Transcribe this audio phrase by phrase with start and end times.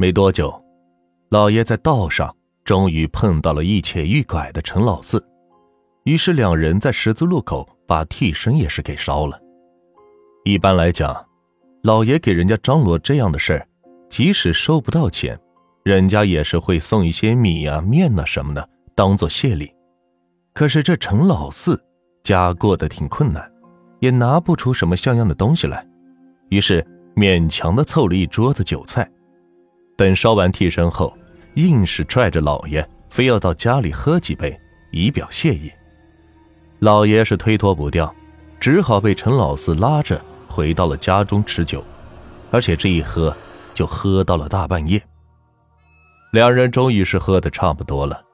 [0.00, 0.58] 没多久，
[1.28, 5.22] 老爷在道上终于碰到了一瘸一拐的陈老四，
[6.04, 9.38] 于是两人在十字路口把替身也是给烧了。
[10.46, 11.14] 一般来讲，
[11.82, 13.68] 老爷给人家张罗这样的事儿，
[14.08, 15.38] 即使收不到钱，
[15.82, 19.70] 人家也是会送一些米啊、面啊什么的当做谢礼。
[20.54, 21.78] 可是这陈老四
[22.22, 23.52] 家过得挺困难，
[23.98, 25.86] 也拿不出什么像样的东西来，
[26.48, 26.82] 于是
[27.14, 29.06] 勉强的凑了一桌子酒菜。
[30.00, 31.14] 等烧完替身后，
[31.56, 34.58] 硬是拽着老爷非要到家里喝几杯，
[34.92, 35.70] 以表谢意。
[36.78, 38.10] 老爷是推脱不掉，
[38.58, 40.18] 只好被陈老四拉着
[40.48, 41.84] 回到了家中吃酒，
[42.50, 43.36] 而且这一喝
[43.74, 44.98] 就喝到了大半夜。
[46.32, 48.24] 两人终于是喝的差不多了，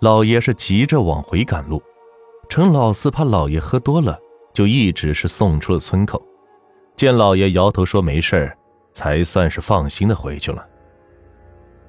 [0.00, 1.82] 老爷是急着往回赶路，
[2.50, 4.18] 陈老四怕老爷喝多了，
[4.52, 6.22] 就一直是送出了村口。
[6.96, 8.54] 见老爷摇头说没事
[8.92, 10.62] 才算是放心的回去了。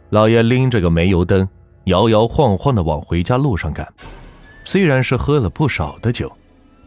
[0.09, 1.48] 老爷拎着个煤油灯，
[1.86, 3.88] 摇摇晃晃的往回家路上赶。
[4.65, 6.32] 虽然是喝了不少的酒，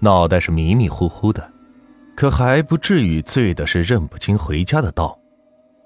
[0.00, 1.48] 脑袋是迷迷糊糊的，
[2.16, 5.16] 可还不至于醉的是认不清回家的道。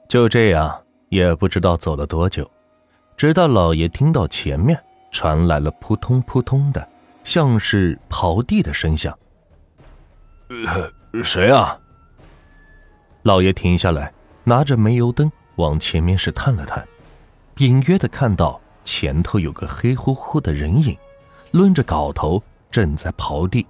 [0.09, 0.75] 就这样，
[1.09, 2.51] 也不知道走了多久，
[3.17, 4.79] 直到老爷听到前面
[5.11, 6.87] 传来了扑通扑通的，
[7.23, 9.17] 像是刨地的声响。
[11.23, 11.79] 谁啊？
[13.23, 14.13] 老爷停下来，
[14.45, 16.87] 拿着煤油灯往前面是探了探。
[17.59, 20.95] 隐约的看到前头有个黑乎乎的人影，
[21.53, 23.67] 抡着镐头正在刨地，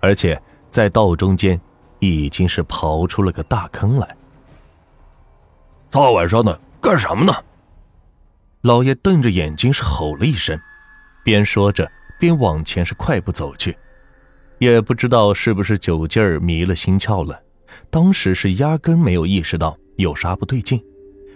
[0.00, 1.58] 而且在道中间
[2.00, 4.16] 已经是刨出了个大坑来。
[5.88, 7.32] 大晚上的干什么呢？
[8.60, 10.60] 老爷瞪着眼睛是吼了一声，
[11.24, 13.74] 边说着边往前是快步走去。
[14.58, 17.40] 也不知道是不是酒劲儿迷了心窍了，
[17.88, 20.84] 当时是压根没有意识到有啥不对劲，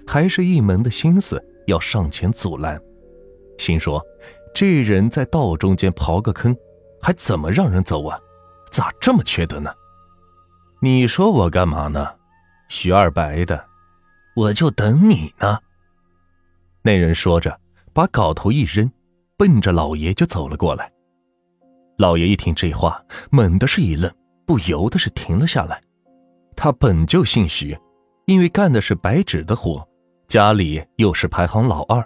[0.06, 1.42] 还是一门的心思。
[1.66, 2.80] 要上前阻拦，
[3.58, 4.04] 心说
[4.54, 6.56] ：“这人在道中间刨个坑，
[7.00, 8.18] 还怎么让人走啊？
[8.70, 9.72] 咋这么缺德呢？”
[10.80, 12.08] 你说我干嘛呢？
[12.68, 13.64] 徐二白的，
[14.34, 15.58] 我就等你呢。
[16.82, 17.56] 那人说着，
[17.92, 18.90] 把镐头一扔，
[19.36, 20.90] 奔着老爷就走了过来。
[21.98, 24.12] 老爷一听这话，猛的是一愣，
[24.44, 25.80] 不由得是停了下来。
[26.56, 27.78] 他本就姓徐，
[28.26, 29.86] 因为干的是白纸的活。
[30.32, 32.02] 家里又是排行老二，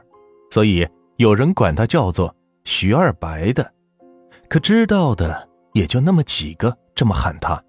[0.50, 0.84] 所以
[1.16, 3.72] 有人管他叫做徐二白的，
[4.48, 7.62] 可知道的也就那么几个这么喊他。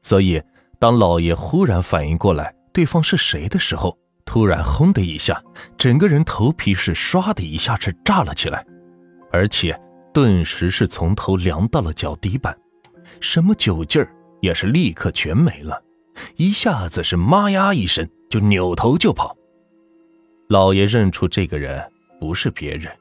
[0.00, 0.42] 所以
[0.78, 3.94] 当老爷忽然反应过来对方是谁的时候，
[4.24, 5.44] 突然轰的一下，
[5.76, 8.64] 整个人头皮是唰的一下是炸了起来，
[9.30, 9.78] 而且
[10.10, 12.56] 顿时是从头凉到了脚底板，
[13.20, 14.10] 什么酒劲儿
[14.40, 15.82] 也是立刻全没了，
[16.36, 19.36] 一下子是妈呀一声就扭头就跑。
[20.52, 21.90] 老爷认出这个人
[22.20, 22.94] 不是别人，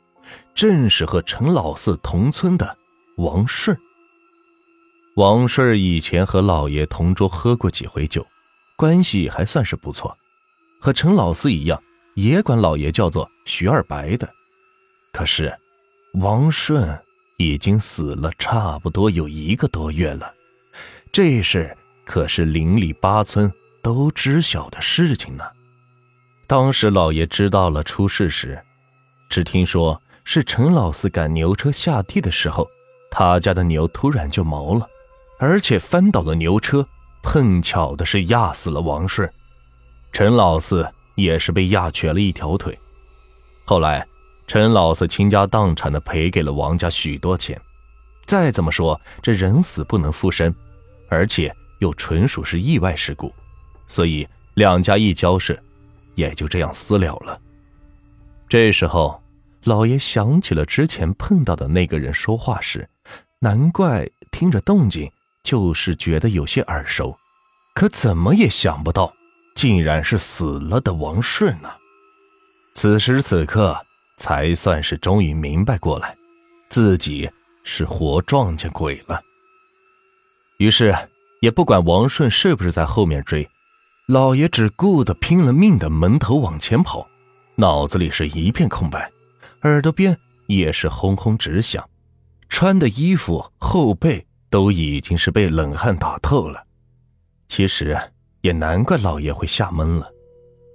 [0.55, 2.77] 正是和陈老四同村的
[3.17, 3.77] 王顺。
[5.17, 8.25] 王顺以前和老爷同桌喝过几回酒，
[8.77, 10.17] 关系还算是不错，
[10.79, 11.77] 和陈老四一样，
[12.15, 14.29] 也管老爷叫做徐二白的。
[15.11, 15.53] 可是，
[16.13, 16.97] 王顺
[17.35, 20.33] 已经死了差不多有一个多月了，
[21.11, 21.75] 这事
[22.05, 23.51] 可是邻里八村
[23.81, 25.43] 都知晓的事情呢。
[26.51, 28.61] 当时老爷知道了出事时，
[29.29, 32.69] 只听说是陈老四赶牛车下地的时候，
[33.09, 34.85] 他家的牛突然就毛了，
[35.39, 36.85] 而且翻倒了牛车，
[37.23, 39.31] 碰巧的是压死了王顺，
[40.11, 40.85] 陈老四
[41.15, 42.77] 也是被压瘸了一条腿。
[43.63, 44.05] 后来
[44.45, 47.57] 陈老四倾家荡产的赔给了王家许多钱。
[48.25, 50.53] 再怎么说，这人死不能复生，
[51.07, 53.33] 而且又纯属是意外事故，
[53.87, 55.57] 所以两家一交涉。
[56.21, 57.39] 也就这样私了了。
[58.47, 59.21] 这时候，
[59.63, 62.87] 老爷想起了之前碰到的那个人说话时，
[63.39, 65.11] 难怪听着动静
[65.43, 67.17] 就是觉得有些耳熟，
[67.73, 69.11] 可怎么也想不到，
[69.55, 71.69] 竟然是死了的王顺呢。
[72.73, 73.75] 此时此刻，
[74.17, 76.15] 才算是终于明白过来，
[76.69, 77.29] 自己
[77.63, 79.21] 是活撞见鬼了。
[80.57, 80.95] 于是，
[81.41, 83.49] 也不管王顺是不是在后面追。
[84.11, 87.07] 老爷只顾得拼了命的闷头往前跑，
[87.55, 89.09] 脑子里是一片空白，
[89.61, 91.89] 耳朵边也是轰轰直响，
[92.49, 96.61] 穿的衣服后背都已经是被冷汗打透了。
[97.47, 97.97] 其实
[98.41, 100.11] 也难怪老爷会吓懵了，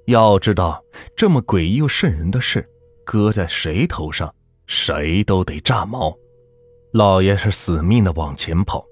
[0.06, 0.82] 要知道
[1.14, 2.66] 这么诡异又瘆人的事，
[3.04, 4.34] 搁在谁头上，
[4.66, 6.16] 谁都得炸毛。
[6.94, 8.82] 老爷是死命的往前跑，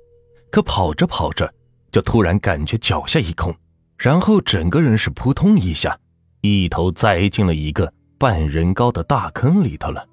[0.50, 1.50] 可跑着跑着，
[1.90, 3.56] 就突然感觉脚下一空。
[4.04, 5.98] 然后整个人是扑通一下，
[6.42, 10.06] 一头栽进了一个半人高的大坑里头了。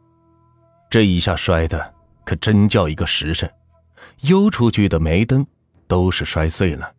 [0.90, 1.94] 这一下摔的
[2.24, 3.50] 可真叫一个实诚，
[4.22, 5.46] 悠出去的煤灯
[5.90, 6.90] 都是摔碎了，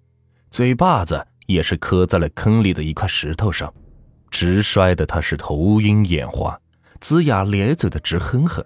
[0.51, 3.73] 嘴巴子也是磕在了坑里的一块石头上，
[4.31, 6.61] 直摔的他是头晕眼花，
[7.01, 8.63] 龇牙咧嘴的直哼哼，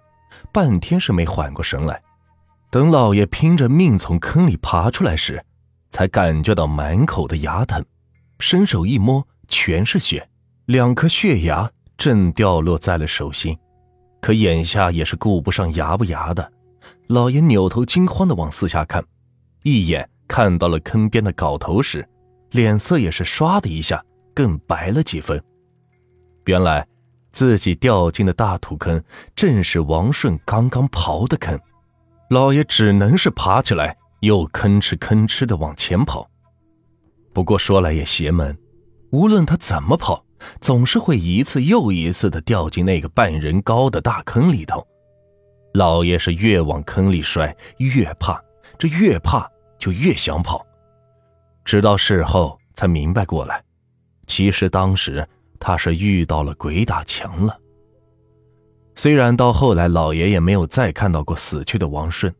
[0.50, 2.02] 半天是没缓过神来。
[2.72, 5.40] 等老爷拼着命从坑里爬出来时，
[5.92, 7.84] 才感觉到满口的牙疼，
[8.38, 10.28] 伸手一摸，全是血，
[10.66, 13.56] 两颗血牙正掉落在了手心。
[14.20, 16.52] 可眼下也是顾不上牙不牙的，
[17.08, 19.04] 老爷扭头惊慌的往四下看，
[19.62, 22.06] 一眼看到了坑边的镐头时，
[22.50, 24.04] 脸色也是唰的一下
[24.34, 25.42] 更白了几分。
[26.44, 26.86] 原来
[27.32, 29.02] 自己掉进的大土坑
[29.34, 31.58] 正是王顺刚刚刨的坑，
[32.30, 36.28] 老爷只能是爬起来，又吭哧吭哧的往前跑。
[37.36, 38.56] 不过说来也邪门，
[39.10, 40.24] 无论他怎么跑。
[40.58, 44.82] 总是会一次又一次的掉进那个半人高的大坑里头，
[45.74, 48.42] 老爷是越往坑里摔越怕，
[48.78, 49.46] 这越怕
[49.78, 50.64] 就越想跑，
[51.62, 53.62] 直到事后才明白过来，
[54.26, 55.26] 其实当时
[55.60, 57.54] 他是遇到了鬼打墙了。
[58.94, 62.34] 虽然到后来老爷也没有再看到过死去的王顺，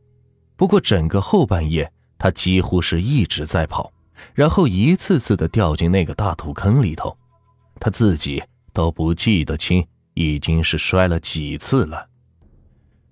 [0.56, 3.92] 不过整个后半夜他几乎是一直在跑，
[4.34, 7.16] 然后一次次的掉进那个大土坑里头。
[7.78, 8.42] 他自己
[8.72, 12.06] 都不记得清，已经是摔了几次了。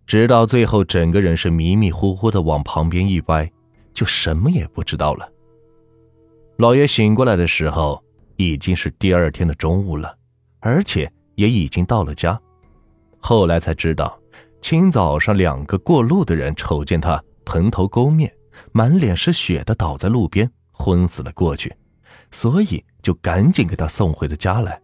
[0.06, 3.50] 直到最后，整个人是迷迷糊糊的往旁边一歪，
[3.92, 5.28] 就什么也不知道了。
[6.58, 8.02] 老爷醒过来的时候，
[8.36, 10.16] 已经是第二天的中午了，
[10.60, 12.40] 而且也已经到了家。
[13.18, 14.18] 后来才知道，
[14.60, 18.32] 清早上两个过路的人瞅见他蓬头垢面、
[18.72, 21.74] 满脸是血的倒在路边，昏死了过去，
[22.30, 22.84] 所以。
[23.04, 24.80] 就赶紧给他送回了家来。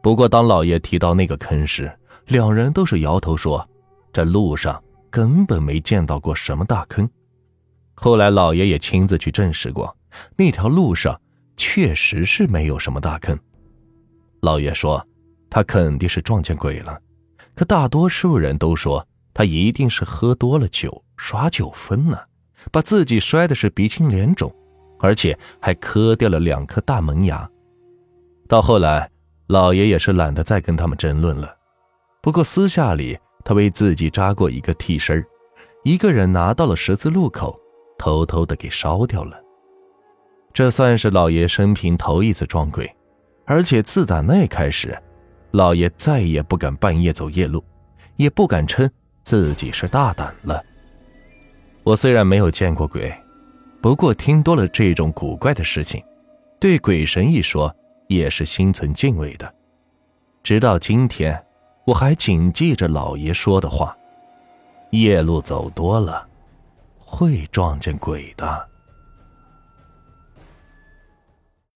[0.00, 1.92] 不过，当老爷提到那个坑时，
[2.28, 3.68] 两人都是摇头说
[4.14, 7.06] ：“这路上根本没见到过什么大坑。”
[7.92, 9.94] 后来，老爷也亲自去证实过，
[10.38, 11.20] 那条路上
[11.54, 13.38] 确实是没有什么大坑。
[14.40, 15.06] 老爷说
[15.50, 16.98] ：“他肯定是撞见鬼了。”
[17.54, 22.18] 可大多数人都说他一定是喝多了酒，耍酒疯呢，
[22.72, 24.50] 把自己摔的是鼻青脸肿。
[25.00, 27.48] 而且还磕掉了两颗大门牙。
[28.48, 29.10] 到后来，
[29.46, 31.54] 老爷也是懒得再跟他们争论了。
[32.20, 35.24] 不过私下里，他为自己扎过一个替身
[35.84, 37.58] 一个人拿到了十字路口，
[37.98, 39.40] 偷偷的给烧掉了。
[40.52, 42.90] 这算是老爷生平头一次撞鬼，
[43.44, 44.98] 而且自打那开始，
[45.52, 47.62] 老爷再也不敢半夜走夜路，
[48.16, 48.90] 也不敢称
[49.22, 50.62] 自己是大胆了。
[51.84, 53.12] 我虽然没有见过鬼。
[53.80, 56.02] 不过听多了这种古怪的事情，
[56.58, 57.74] 对鬼神一说
[58.08, 59.54] 也是心存敬畏的。
[60.42, 61.44] 直到今天，
[61.84, 63.96] 我还谨记着老爷说的话：
[64.90, 66.26] 夜路走多了，
[66.98, 68.68] 会撞见鬼的。